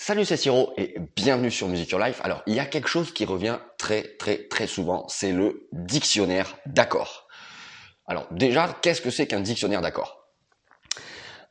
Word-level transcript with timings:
Salut, 0.00 0.24
c'est 0.24 0.36
Siro 0.36 0.72
et 0.76 0.94
bienvenue 1.16 1.50
sur 1.50 1.66
Music 1.66 1.90
Your 1.90 2.00
Life. 2.00 2.20
Alors, 2.22 2.44
il 2.46 2.54
y 2.54 2.60
a 2.60 2.66
quelque 2.66 2.86
chose 2.86 3.12
qui 3.12 3.24
revient 3.24 3.58
très 3.78 4.16
très 4.16 4.46
très 4.46 4.68
souvent, 4.68 5.04
c'est 5.08 5.32
le 5.32 5.66
dictionnaire 5.72 6.56
d'accords. 6.66 7.26
Alors 8.06 8.28
déjà, 8.30 8.78
qu'est-ce 8.80 9.02
que 9.02 9.10
c'est 9.10 9.26
qu'un 9.26 9.40
dictionnaire 9.40 9.80
d'accords 9.80 10.28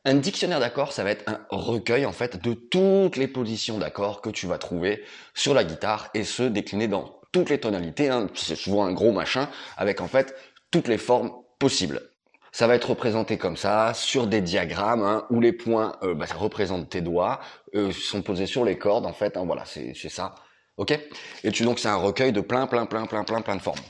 Un 0.06 0.14
dictionnaire 0.14 0.60
d'accords, 0.60 0.94
ça 0.94 1.04
va 1.04 1.10
être 1.10 1.28
un 1.28 1.44
recueil 1.50 2.06
en 2.06 2.12
fait 2.12 2.42
de 2.42 2.54
toutes 2.54 3.16
les 3.16 3.28
positions 3.28 3.76
d'accords 3.76 4.22
que 4.22 4.30
tu 4.30 4.46
vas 4.46 4.56
trouver 4.56 5.04
sur 5.34 5.52
la 5.52 5.62
guitare 5.62 6.08
et 6.14 6.24
se 6.24 6.42
décliner 6.42 6.88
dans 6.88 7.20
toutes 7.32 7.50
les 7.50 7.60
tonalités. 7.60 8.08
Hein. 8.08 8.28
C'est 8.34 8.56
souvent 8.56 8.86
un 8.86 8.92
gros 8.92 9.12
machin 9.12 9.50
avec 9.76 10.00
en 10.00 10.08
fait 10.08 10.34
toutes 10.70 10.88
les 10.88 10.98
formes 10.98 11.32
possibles. 11.58 12.07
Ça 12.52 12.66
va 12.66 12.74
être 12.74 12.90
représenté 12.90 13.36
comme 13.36 13.56
ça, 13.56 13.92
sur 13.94 14.26
des 14.26 14.40
diagrammes, 14.40 15.02
hein, 15.02 15.26
où 15.30 15.40
les 15.40 15.52
points, 15.52 15.96
euh, 16.02 16.14
bah, 16.14 16.26
ça 16.26 16.34
représente 16.34 16.88
tes 16.88 17.00
doigts, 17.00 17.40
euh, 17.74 17.92
sont 17.92 18.22
posés 18.22 18.46
sur 18.46 18.64
les 18.64 18.78
cordes, 18.78 19.06
en 19.06 19.12
fait. 19.12 19.36
Hein, 19.36 19.44
voilà, 19.46 19.64
c'est 19.64 19.94
ça. 20.08 20.34
Ok? 20.76 20.98
Et 21.44 21.50
tu 21.50 21.64
donc 21.64 21.78
c'est 21.78 21.88
un 21.88 21.96
recueil 21.96 22.32
de 22.32 22.40
plein, 22.40 22.66
plein, 22.66 22.86
plein, 22.86 23.06
plein, 23.06 23.24
plein, 23.24 23.42
plein 23.42 23.56
de 23.56 23.62
formes. 23.62 23.80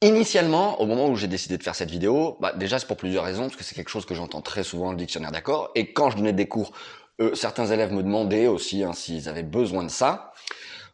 Initialement, 0.00 0.80
au 0.80 0.86
moment 0.86 1.08
où 1.08 1.16
j'ai 1.16 1.28
décidé 1.28 1.58
de 1.58 1.62
faire 1.62 1.74
cette 1.74 1.90
vidéo, 1.90 2.36
bah, 2.40 2.52
déjà 2.56 2.78
c'est 2.78 2.86
pour 2.86 2.96
plusieurs 2.96 3.24
raisons, 3.24 3.44
parce 3.44 3.56
que 3.56 3.64
c'est 3.64 3.74
quelque 3.74 3.90
chose 3.90 4.06
que 4.06 4.14
j'entends 4.14 4.40
très 4.40 4.64
souvent 4.64 4.90
le 4.90 4.96
dictionnaire 4.96 5.30
d'accords, 5.30 5.70
et 5.74 5.92
quand 5.92 6.10
je 6.10 6.16
donnais 6.16 6.32
des 6.32 6.48
cours, 6.48 6.72
euh, 7.20 7.34
certains 7.34 7.66
élèves 7.66 7.92
me 7.92 8.02
demandaient 8.02 8.46
aussi 8.46 8.82
hein, 8.82 8.94
s'ils 8.94 9.28
avaient 9.28 9.42
besoin 9.42 9.84
de 9.84 9.90
ça. 9.90 10.32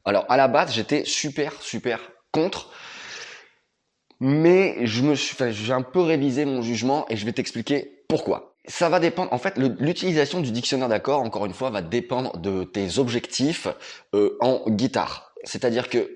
Alors 0.04 0.26
à 0.28 0.36
la 0.36 0.48
base, 0.48 0.72
j'étais 0.72 1.04
super, 1.04 1.52
super 1.62 2.00
contre, 2.32 2.70
mais 4.20 4.86
je 4.86 5.02
me 5.02 5.14
suis, 5.14 5.36
j'ai 5.50 5.72
un 5.72 5.82
peu 5.82 6.00
révisé 6.00 6.44
mon 6.44 6.62
jugement 6.62 7.06
et 7.08 7.16
je 7.16 7.24
vais 7.24 7.32
t'expliquer 7.32 8.02
pourquoi. 8.08 8.54
Ça 8.66 8.88
va 8.88 9.00
dépendre. 9.00 9.32
En 9.32 9.38
fait, 9.38 9.56
l'utilisation 9.56 10.40
du 10.40 10.50
dictionnaire 10.50 10.88
d'accord, 10.88 11.20
encore 11.22 11.46
une 11.46 11.54
fois, 11.54 11.70
va 11.70 11.80
dépendre 11.80 12.36
de 12.38 12.64
tes 12.64 12.98
objectifs 12.98 13.68
euh, 14.14 14.36
en 14.40 14.62
guitare. 14.68 15.32
C'est-à-dire 15.44 15.88
que 15.88 16.14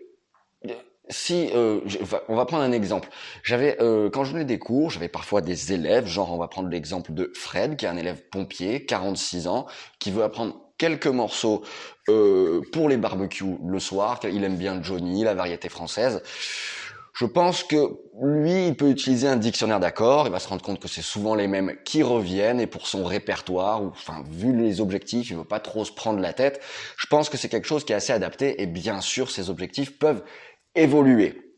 si 1.08 1.50
euh, 1.54 1.80
on 2.28 2.36
va 2.36 2.44
prendre 2.44 2.62
un 2.62 2.72
exemple. 2.72 3.08
J'avais 3.42 3.76
euh, 3.82 4.08
quand 4.08 4.24
je 4.24 4.32
donnais 4.32 4.44
des 4.44 4.58
cours, 4.58 4.90
j'avais 4.90 5.08
parfois 5.08 5.40
des 5.40 5.72
élèves, 5.72 6.06
genre 6.06 6.32
on 6.32 6.38
va 6.38 6.48
prendre 6.48 6.68
l'exemple 6.68 7.12
de 7.12 7.32
Fred, 7.34 7.76
qui 7.76 7.84
est 7.84 7.88
un 7.88 7.96
élève 7.96 8.22
pompier, 8.30 8.86
46 8.86 9.46
ans, 9.46 9.66
qui 9.98 10.10
veut 10.10 10.22
apprendre 10.22 10.56
quelques 10.78 11.06
morceaux 11.06 11.62
pour 12.06 12.88
les 12.88 12.96
barbecues 12.96 13.56
le 13.64 13.78
soir. 13.78 14.20
Il 14.24 14.44
aime 14.44 14.56
bien 14.56 14.82
Johnny, 14.82 15.22
la 15.22 15.34
variété 15.34 15.68
française. 15.68 16.22
Je 17.12 17.26
pense 17.26 17.62
que 17.62 18.00
lui, 18.22 18.68
il 18.68 18.76
peut 18.76 18.88
utiliser 18.88 19.28
un 19.28 19.36
dictionnaire 19.36 19.80
d'accords, 19.80 20.26
il 20.26 20.32
va 20.32 20.38
se 20.38 20.48
rendre 20.48 20.62
compte 20.62 20.80
que 20.80 20.88
c'est 20.88 21.02
souvent 21.02 21.34
les 21.34 21.46
mêmes 21.46 21.76
qui 21.84 22.02
reviennent 22.02 22.58
et 22.58 22.66
pour 22.66 22.86
son 22.86 23.04
répertoire, 23.04 23.82
ou 23.82 23.88
enfin 23.88 24.24
vu 24.30 24.56
les 24.56 24.80
objectifs, 24.80 25.28
il 25.30 25.36
veut 25.36 25.44
pas 25.44 25.60
trop 25.60 25.84
se 25.84 25.92
prendre 25.92 26.20
la 26.20 26.32
tête. 26.32 26.62
Je 26.96 27.06
pense 27.06 27.28
que 27.28 27.36
c'est 27.36 27.50
quelque 27.50 27.66
chose 27.66 27.84
qui 27.84 27.92
est 27.92 27.96
assez 27.96 28.14
adapté 28.14 28.62
et 28.62 28.66
bien 28.66 29.02
sûr, 29.02 29.30
ces 29.30 29.50
objectifs 29.50 29.98
peuvent 29.98 30.24
évoluer. 30.74 31.52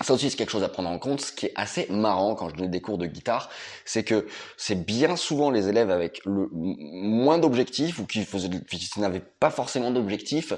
Ça 0.00 0.14
aussi, 0.14 0.30
c'est 0.30 0.36
quelque 0.36 0.50
chose 0.50 0.62
à 0.62 0.68
prendre 0.68 0.88
en 0.88 0.98
compte. 0.98 1.20
Ce 1.20 1.32
qui 1.32 1.46
est 1.46 1.52
assez 1.56 1.86
marrant 1.90 2.34
quand 2.34 2.48
je 2.48 2.54
donne 2.54 2.70
des 2.70 2.80
cours 2.80 2.98
de 2.98 3.06
guitare, 3.06 3.50
c'est 3.84 4.04
que 4.04 4.26
c'est 4.56 4.86
bien 4.86 5.16
souvent 5.16 5.50
les 5.50 5.68
élèves 5.68 5.90
avec 5.90 6.20
le 6.24 6.48
moins 6.52 7.38
d'objectifs 7.38 7.98
ou 7.98 8.06
qui, 8.06 8.24
qui 8.24 9.00
n'avaient 9.00 9.20
pas 9.20 9.50
forcément 9.50 9.90
d'objectifs, 9.90 10.52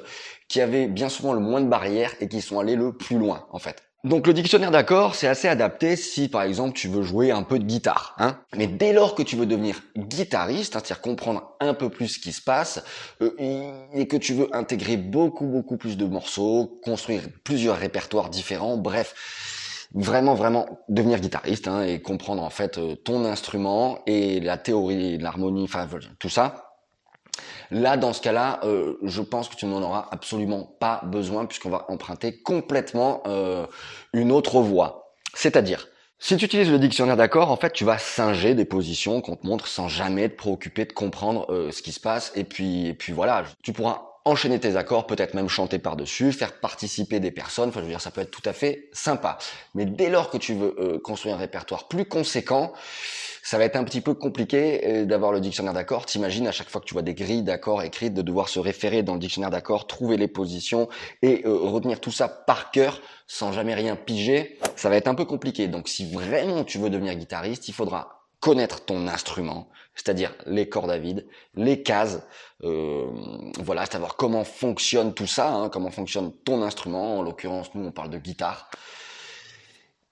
qui 0.49 0.61
avaient 0.61 0.87
bien 0.87 1.09
souvent 1.09 1.33
le 1.33 1.41
moins 1.41 1.61
de 1.61 1.69
barrières 1.69 2.15
et 2.21 2.29
qui 2.29 2.41
sont 2.43 2.59
allés 2.59 2.77
le 2.77 2.97
plus 2.97 3.19
loin, 3.19 3.47
en 3.51 3.59
fait. 3.59 3.83
Donc 4.05 4.27
le 4.27 4.35
dictionnaire 4.35 4.71
d'accords, 4.71 5.15
c'est 5.15 5.27
assez 5.27 5.49
adapté 5.49 5.97
si 5.97 6.29
par 6.29 6.43
exemple 6.43 6.75
tu 6.75 6.89
veux 6.89 7.03
jouer 7.03 7.31
un 7.31 7.43
peu 7.43 7.59
de 7.59 7.65
guitare. 7.65 8.15
Hein 8.19 8.39
Mais 8.55 8.67
dès 8.67 8.93
lors 8.93 9.15
que 9.15 9.23
tu 9.23 9.35
veux 9.35 9.47
devenir 9.47 9.81
guitariste, 9.97 10.77
hein, 10.77 10.81
c'est-à-dire 10.85 11.01
comprendre 11.01 11.57
un 11.59 11.73
peu 11.73 11.89
plus 11.89 12.09
ce 12.09 12.19
qui 12.19 12.33
se 12.33 12.43
passe, 12.43 12.85
euh, 13.23 13.31
et 13.95 14.07
que 14.07 14.19
tu 14.19 14.35
veux 14.35 14.55
intégrer 14.55 14.99
beaucoup 14.99 15.47
beaucoup 15.47 15.79
plus 15.79 15.97
de 15.97 16.05
morceaux, 16.05 16.79
construire 16.85 17.23
plusieurs 17.45 17.79
répertoires 17.79 18.29
différents, 18.29 18.77
bref, 18.77 19.15
vraiment 19.95 20.35
vraiment 20.35 20.67
devenir 20.91 21.19
guitariste 21.21 21.67
hein, 21.67 21.83
et 21.83 22.03
comprendre 22.03 22.43
en 22.43 22.51
fait 22.51 22.77
euh, 22.77 22.97
ton 22.97 23.25
instrument 23.25 24.01
et 24.07 24.39
la 24.41 24.59
théorie, 24.59 25.17
l'harmonie, 25.17 25.65
enfin 25.65 25.89
tout 26.19 26.29
ça, 26.29 26.64
Là, 27.71 27.97
dans 27.97 28.13
ce 28.13 28.21
cas-là, 28.21 28.61
euh, 28.65 28.99
je 29.03 29.23
pense 29.23 29.49
que 29.49 29.57
tu 29.57 29.67
n'en 29.67 29.83
auras 29.83 30.09
absolument 30.11 30.77
pas 30.79 31.01
besoin 31.05 31.47
puisqu'on 31.47 31.71
va 31.71 31.87
emprunter 31.89 32.41
complètement 32.41 33.23
euh, 33.27 33.67
une 34.13 34.33
autre 34.33 34.61
voie. 34.61 35.13
C'est-à-dire, 35.35 35.89
si 36.19 36.37
tu 36.37 36.45
utilises 36.45 36.71
le 36.71 36.79
dictionnaire 36.79 37.17
d'accord, 37.17 37.51
en 37.51 37.57
fait, 37.57 37.73
tu 37.73 37.85
vas 37.85 37.99
singer 37.99 38.55
des 38.55 38.65
positions 38.65 39.21
qu'on 39.21 39.37
te 39.37 39.47
montre 39.47 39.67
sans 39.67 39.89
jamais 39.89 40.29
te 40.29 40.37
préoccuper 40.37 40.85
de 40.85 40.93
comprendre 40.93 41.47
euh, 41.51 41.71
ce 41.71 41.83
qui 41.83 41.93
se 41.93 42.01
passe. 42.01 42.33
Et 42.35 42.45
puis, 42.45 42.87
et 42.87 42.95
puis 42.95 43.13
voilà, 43.13 43.45
tu 43.63 43.73
pourras 43.73 44.14
enchaîner 44.25 44.59
tes 44.59 44.77
accords, 44.77 45.07
peut-être 45.07 45.35
même 45.35 45.49
chanter 45.49 45.79
par-dessus, 45.79 46.33
faire 46.33 46.53
participer 46.53 47.21
des 47.21 47.31
personnes. 47.31 47.69
Enfin, 47.69 47.81
je 47.81 47.85
veux 47.85 47.91
dire, 47.91 48.01
ça 48.01 48.11
peut 48.11 48.21
être 48.21 48.31
tout 48.31 48.49
à 48.49 48.53
fait 48.53 48.89
sympa. 48.93 49.39
Mais 49.75 49.85
dès 49.85 50.09
lors 50.11 50.31
que 50.31 50.39
tu 50.39 50.55
veux 50.55 50.99
construire 51.03 51.35
un 51.35 51.39
répertoire 51.39 51.89
plus 51.89 52.07
conséquent, 52.07 52.73
ça 53.45 53.59
va 53.59 53.65
être 53.65 53.77
un 53.77 53.85
petit 53.85 54.01
peu 54.01 54.15
compliqué 54.15 54.81
euh, 54.87 55.05
d'avoir 55.05 55.31
le 55.31 55.39
dictionnaire 55.39 55.75
d'accords. 55.75 56.07
T'imagines 56.07 56.49
à 56.49 56.53
chaque 56.53 56.71
fois 56.71 56.81
que 56.81 56.87
tu 56.87 56.95
vois 56.95 57.03
des 57.03 57.13
grilles 57.13 57.43
d'accords 57.43 57.83
écrites, 57.83 58.15
de 58.15 58.23
devoir 58.23 58.49
se 58.49 58.59
référer 58.59 59.03
dans 59.03 59.13
le 59.13 59.21
dictionnaire 59.21 59.51
d'accords, 59.51 59.87
trouver 59.87 60.17
les 60.17 60.29
positions 60.29 60.89
et 61.21 61.43
euh, 61.45 61.55
retenir 61.55 62.01
tout 62.01 62.11
ça 62.11 62.27
par 62.27 62.71
cœur 62.71 63.03
sans 63.27 63.53
jamais 63.53 63.75
rien 63.75 63.97
piger. 63.97 64.59
Ça 64.77 64.89
va 64.89 64.97
être 64.97 65.09
un 65.09 65.15
peu 65.15 65.27
compliqué. 65.27 65.69
Donc 65.69 65.89
si 65.89 66.11
vraiment 66.11 66.65
tu 66.65 66.79
veux 66.79 66.89
devenir 66.89 67.15
guitariste, 67.17 67.69
il 67.69 67.75
faudra 67.75 68.24
connaître 68.45 68.85
ton 68.85 69.09
instrument, 69.09 69.71
c'est-à-dire 69.95 70.35
les 70.45 70.69
cordes 70.69 70.91
à 70.91 70.99
vide, 70.99 71.27
les 71.55 71.83
cases, 71.83 72.21
euh, 72.63 73.07
voilà, 73.59 73.87
savoir 73.87 74.17
comment 74.17 74.45
fonctionne 74.45 75.15
tout 75.15 75.27
ça, 75.27 75.51
hein, 75.51 75.71
comment 75.71 75.91
fonctionne 75.91 76.31
ton 76.45 76.63
instrument. 76.63 77.21
En 77.21 77.23
l'occurrence, 77.23 77.75
nous 77.75 77.87
on 77.87 77.91
parle 77.91 78.11
de 78.11 78.19
guitare. 78.19 78.69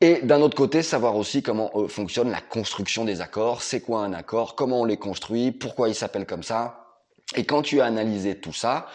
Et 0.00 0.22
d'un 0.22 0.40
autre 0.40 0.56
côté, 0.56 0.82
savoir 0.82 1.14
aussi 1.16 1.42
comment 1.42 1.70
euh, 1.74 1.88
fonctionne 1.88 2.30
la 2.30 2.40
construction 2.40 3.04
des 3.04 3.20
accords, 3.20 3.60
c'est 3.60 3.82
quoi 3.82 4.00
un 4.00 4.14
accord, 4.14 4.54
comment 4.54 4.80
on 4.80 4.86
les 4.86 4.96
construit, 4.96 5.52
pourquoi 5.52 5.90
ils 5.90 5.94
s'appellent 5.94 6.24
comme 6.24 6.42
ça? 6.42 6.96
Et 7.36 7.44
quand 7.44 7.60
tu 7.60 7.82
as 7.82 7.84
analysé 7.84 8.40
tout 8.40 8.54
ça, 8.54 8.86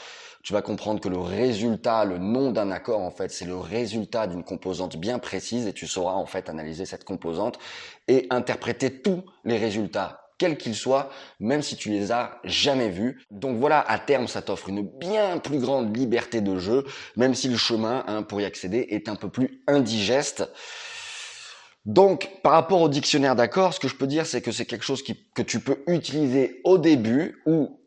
tu 0.44 0.54
vas 0.54 0.62
comprendre 0.62 1.00
que 1.00 1.10
le 1.10 1.18
résultat, 1.18 2.06
le 2.06 2.18
nom 2.18 2.52
d'un 2.52 2.72
accord, 2.72 3.02
en 3.02 3.12
fait, 3.12 3.32
c'est 3.32 3.46
le 3.46 3.58
résultat 3.58 4.28
d'une 4.28 4.44
composante 4.44 4.98
bien 4.98 5.20
précise 5.20 5.68
et 5.68 5.74
tu 5.74 5.88
sauras 5.88 6.14
en 6.14 6.26
fait 6.26 6.50
analyser 6.50 6.86
cette 6.86 7.04
composante 7.04 7.60
et 8.08 8.28
interpréter 8.30 9.02
tous 9.02 9.24
les 9.44 9.58
résultats 9.58 10.22
quels 10.38 10.58
qu'ils 10.58 10.76
soient, 10.76 11.10
même 11.40 11.62
si 11.62 11.76
tu 11.76 11.90
les 11.90 12.12
as 12.12 12.40
jamais 12.44 12.90
vus. 12.90 13.26
Donc 13.32 13.58
voilà, 13.58 13.82
à 13.82 13.98
terme, 14.00 14.28
ça 14.28 14.42
t'offre 14.42 14.70
une 14.70 14.88
bien 14.88 15.40
plus 15.40 15.60
grande 15.60 15.96
liberté 15.96 16.42
de 16.42 16.58
jeu, 16.58 16.86
même 17.16 17.34
si 17.34 17.48
le 17.48 17.58
chemin 17.58 18.04
hein, 18.08 18.24
pour 18.24 18.40
y 18.40 18.46
accéder 18.46 18.88
est 18.90 19.10
un 19.10 19.16
peu 19.16 19.30
plus 19.30 19.62
indigeste. 19.68 20.48
Donc, 21.86 22.30
par 22.44 22.52
rapport 22.52 22.82
au 22.82 22.90
dictionnaire 22.90 23.36
d'accords, 23.36 23.74
ce 23.74 23.80
que 23.80 23.88
je 23.88 23.96
peux 23.96 24.08
dire, 24.08 24.26
c'est 24.26 24.42
que 24.42 24.52
c'est 24.52 24.66
quelque 24.66 24.84
chose 24.84 25.02
que 25.02 25.42
tu 25.42 25.60
peux 25.60 25.84
utiliser 25.88 26.60
au 26.66 26.78
début 26.78 27.42
ou 27.46 27.80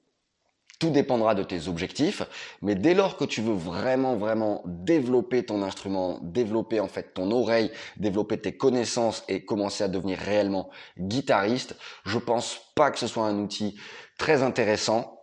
tout 0.81 0.91
dépendra 0.91 1.37
de 1.37 1.45
tes 1.45 1.69
objectifs, 1.69 2.23
mais 2.63 2.75
dès 2.75 2.95
lors 2.95 3.17
que 3.17 3.25
tu 3.25 3.43
veux 3.43 3.55
vraiment, 3.55 4.17
vraiment 4.17 4.63
développer 4.65 5.45
ton 5.45 5.63
instrument, 5.63 6.19
développer 6.23 6.81
en 6.81 6.89
fait 6.89 7.15
ton 7.15 7.31
oreille, 7.31 7.71
développer 7.99 8.41
tes 8.41 8.57
connaissances 8.57 9.23
et 9.29 9.45
commencer 9.45 9.85
à 9.85 9.89
devenir 9.89 10.19
réellement 10.19 10.71
guitariste, 10.99 11.77
je 12.05 12.19
pense 12.19 12.59
pas 12.75 12.91
que 12.91 12.99
ce 12.99 13.07
soit 13.07 13.27
un 13.27 13.39
outil 13.39 13.79
très 14.19 14.43
intéressant. 14.43 15.19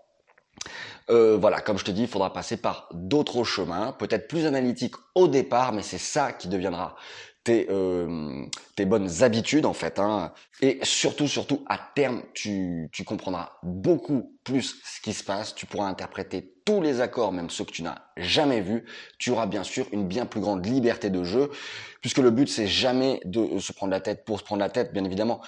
Euh, 1.09 1.38
voilà, 1.40 1.59
comme 1.59 1.78
je 1.78 1.85
te 1.85 1.91
dis, 1.91 2.03
il 2.03 2.07
faudra 2.07 2.31
passer 2.31 2.57
par 2.57 2.89
d'autres 2.94 3.44
chemins, 3.44 3.94
peut-être 3.94 4.28
plus 4.28 4.45
analytiques 4.45 4.95
au 5.16 5.28
départ, 5.28 5.74
mais 5.74 5.81
c'est 5.81 5.97
ça 5.97 6.34
qui 6.34 6.50
deviendra 6.50 6.95
tes, 7.47 7.66
euh, 7.69 8.46
tes 8.75 8.85
bonnes 8.85 9.24
habitudes 9.24 9.66
en 9.66 9.72
fait. 9.74 10.00
Hein. 10.00 10.34
Et 10.59 10.80
surtout, 10.84 11.30
surtout, 11.30 11.63
à 11.68 11.80
terme, 11.96 12.24
tu, 12.34 12.90
tu 12.91 13.06
comprendras 13.06 13.53
beaucoup 13.63 14.38
plus 14.44 14.75
ce 14.84 15.00
qui 15.00 15.13
se 15.13 15.24
passe. 15.24 15.56
Tu 15.56 15.66
pourras 15.66 15.88
interpréter 15.88 16.56
tous 16.66 16.81
les 16.81 17.00
accords, 17.00 17.31
même 17.31 17.50
ceux 17.50 17.63
que 17.63 17.71
tu 17.71 17.83
n'as 17.83 18.00
jamais 18.18 18.60
vus. 18.60 18.83
Tu 19.18 19.31
auras 19.31 19.45
bien 19.45 19.63
sûr 19.63 19.88
une 19.94 20.10
bien 20.10 20.25
plus 20.25 20.42
grande 20.42 20.66
liberté 20.66 21.10
de 21.10 21.24
jeu, 21.24 21.50
puisque 22.01 22.18
le 22.18 22.31
but 22.31 22.50
c'est 22.50 22.68
jamais 22.68 23.21
de 23.24 23.60
se 23.60 23.71
prendre 23.71 23.92
la 23.92 24.01
tête 24.01 24.25
pour 24.25 24.39
se 24.39 24.44
prendre 24.44 24.60
la 24.60 24.69
tête, 24.69 24.92
bien 24.92 25.06
évidemment. 25.06 25.39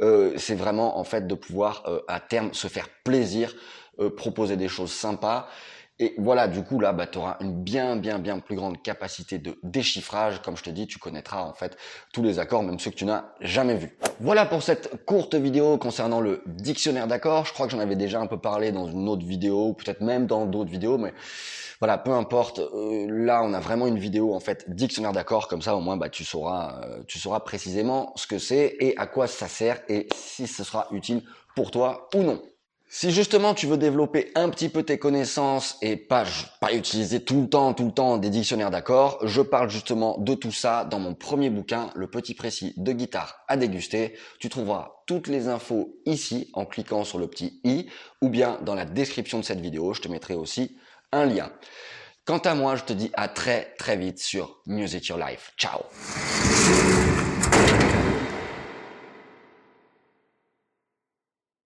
Euh, 0.00 0.32
c'est 0.38 0.54
vraiment 0.54 0.98
en 0.98 1.04
fait 1.04 1.26
de 1.26 1.34
pouvoir 1.34 1.82
euh, 1.86 2.00
à 2.08 2.18
terme 2.18 2.54
se 2.54 2.66
faire 2.66 2.88
plaisir, 3.04 3.54
euh, 4.00 4.08
proposer 4.08 4.56
des 4.56 4.68
choses 4.68 4.92
sympas 4.92 5.50
et 5.98 6.14
voilà, 6.18 6.48
du 6.48 6.64
coup, 6.64 6.80
là, 6.80 6.92
bah, 6.92 7.06
tu 7.06 7.18
auras 7.18 7.36
une 7.40 7.62
bien, 7.62 7.96
bien, 7.96 8.18
bien 8.18 8.38
plus 8.40 8.56
grande 8.56 8.82
capacité 8.82 9.38
de 9.38 9.58
déchiffrage. 9.62 10.40
Comme 10.42 10.56
je 10.56 10.62
te 10.62 10.70
dis, 10.70 10.86
tu 10.86 10.98
connaîtras 10.98 11.42
en 11.42 11.52
fait 11.52 11.76
tous 12.12 12.22
les 12.22 12.38
accords, 12.38 12.62
même 12.62 12.78
ceux 12.78 12.90
que 12.90 12.96
tu 12.96 13.04
n'as 13.04 13.26
jamais 13.40 13.76
vus. 13.76 13.96
Voilà 14.18 14.46
pour 14.46 14.62
cette 14.62 15.04
courte 15.04 15.34
vidéo 15.34 15.76
concernant 15.76 16.20
le 16.20 16.42
dictionnaire 16.46 17.06
d'accords. 17.06 17.44
Je 17.44 17.52
crois 17.52 17.66
que 17.66 17.72
j'en 17.72 17.78
avais 17.78 17.94
déjà 17.94 18.20
un 18.20 18.26
peu 18.26 18.38
parlé 18.38 18.72
dans 18.72 18.88
une 18.88 19.08
autre 19.08 19.24
vidéo, 19.24 19.74
peut-être 19.74 20.00
même 20.00 20.26
dans 20.26 20.46
d'autres 20.46 20.70
vidéos, 20.70 20.96
mais 20.96 21.12
voilà, 21.78 21.98
peu 21.98 22.12
importe. 22.12 22.58
Euh, 22.58 23.06
là, 23.08 23.42
on 23.44 23.52
a 23.52 23.60
vraiment 23.60 23.86
une 23.86 23.98
vidéo 23.98 24.34
en 24.34 24.40
fait 24.40 24.64
dictionnaire 24.74 25.12
d'accords, 25.12 25.46
comme 25.46 25.62
ça 25.62 25.76
au 25.76 25.80
moins, 25.80 25.96
bah, 25.96 26.08
tu 26.08 26.24
sauras, 26.24 26.80
euh, 26.84 27.02
tu 27.06 27.18
sauras 27.18 27.40
précisément 27.40 28.12
ce 28.16 28.26
que 28.26 28.38
c'est 28.38 28.76
et 28.80 28.96
à 28.96 29.06
quoi 29.06 29.26
ça 29.26 29.46
sert 29.46 29.80
et 29.88 30.08
si 30.14 30.46
ce 30.46 30.64
sera 30.64 30.88
utile 30.90 31.22
pour 31.54 31.70
toi 31.70 32.08
ou 32.14 32.22
non. 32.22 32.42
Si 32.94 33.10
justement 33.10 33.54
tu 33.54 33.66
veux 33.66 33.78
développer 33.78 34.30
un 34.34 34.50
petit 34.50 34.68
peu 34.68 34.82
tes 34.82 34.98
connaissances 34.98 35.78
et 35.80 35.96
pas, 35.96 36.24
pas 36.60 36.74
utiliser 36.74 37.24
tout 37.24 37.40
le 37.40 37.48
temps, 37.48 37.72
tout 37.72 37.86
le 37.86 37.90
temps 37.90 38.18
des 38.18 38.28
dictionnaires 38.28 38.70
d'accords, 38.70 39.18
je 39.22 39.40
parle 39.40 39.70
justement 39.70 40.18
de 40.18 40.34
tout 40.34 40.52
ça 40.52 40.84
dans 40.84 40.98
mon 40.98 41.14
premier 41.14 41.48
bouquin, 41.48 41.90
Le 41.94 42.06
Petit 42.06 42.34
Précis 42.34 42.74
de 42.76 42.92
guitare 42.92 43.46
à 43.48 43.56
déguster. 43.56 44.12
Tu 44.40 44.50
trouveras 44.50 44.92
toutes 45.06 45.28
les 45.28 45.48
infos 45.48 45.96
ici 46.04 46.50
en 46.52 46.66
cliquant 46.66 47.02
sur 47.02 47.18
le 47.18 47.28
petit 47.28 47.62
i 47.64 47.86
ou 48.20 48.28
bien 48.28 48.58
dans 48.60 48.74
la 48.74 48.84
description 48.84 49.38
de 49.38 49.44
cette 49.44 49.60
vidéo, 49.60 49.94
je 49.94 50.02
te 50.02 50.08
mettrai 50.08 50.34
aussi 50.34 50.76
un 51.12 51.24
lien. 51.24 51.50
Quant 52.26 52.40
à 52.40 52.54
moi, 52.54 52.76
je 52.76 52.84
te 52.84 52.92
dis 52.92 53.10
à 53.14 53.28
très 53.28 53.74
très 53.78 53.96
vite 53.96 54.18
sur 54.18 54.60
Music 54.66 55.06
Your 55.06 55.18
Life. 55.18 55.54
Ciao 55.56 55.80